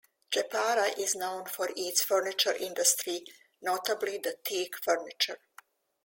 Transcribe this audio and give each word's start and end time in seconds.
Jepara 0.33 0.97
is 0.97 1.13
known 1.13 1.45
for 1.45 1.69
its 1.75 2.01
furniture 2.03 2.53
industry, 2.55 3.23
notably 3.61 4.17
the 4.17 4.35
teak 4.43 4.73
furniture. 4.83 5.37